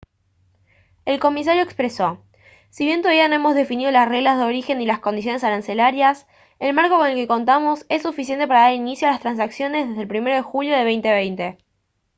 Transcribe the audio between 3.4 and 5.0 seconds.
definido las reglas de origen ni las